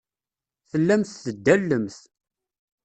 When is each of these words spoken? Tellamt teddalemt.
Tellamt 0.69 1.17
teddalemt. 1.23 1.97